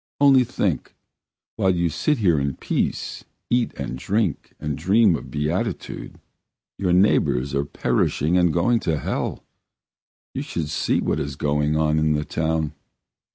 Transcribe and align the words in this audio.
Only 0.19 0.43
think, 0.43 0.95
while 1.57 1.69
you 1.75 1.87
sit 1.89 2.17
here 2.17 2.39
in 2.39 2.55
peace, 2.55 3.23
eat 3.51 3.71
and 3.75 3.99
drink 3.99 4.55
and 4.59 4.75
dream 4.75 5.15
of 5.15 5.29
beatitude, 5.29 6.19
your 6.79 6.91
neighbours 6.91 7.53
are 7.53 7.65
perishing 7.65 8.35
and 8.35 8.51
going 8.51 8.79
to 8.79 8.97
hell. 8.97 9.43
You 10.33 10.41
should 10.41 10.69
see 10.71 11.01
what 11.01 11.19
is 11.19 11.35
going 11.35 11.75
on 11.75 11.99
in 11.99 12.13
the 12.13 12.25
town! 12.25 12.73